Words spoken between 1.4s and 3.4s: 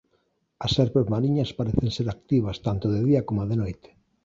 parecen ser activas tanto de día